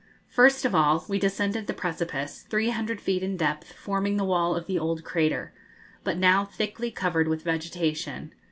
First 0.29 0.65
of 0.65 0.73
all 0.73 1.05
we 1.07 1.19
descended 1.19 1.67
the 1.67 1.75
precipice, 1.75 2.41
300 2.49 2.99
feet 2.99 3.21
in 3.21 3.37
depth, 3.37 3.73
forming 3.73 4.17
the 4.17 4.25
wall 4.25 4.55
of 4.55 4.65
the 4.65 4.79
old 4.79 5.03
crater, 5.03 5.53
but 6.03 6.17
now 6.17 6.43
thickly 6.43 6.89
covered 6.89 7.27
with 7.27 7.43
vegetation. 7.43 8.33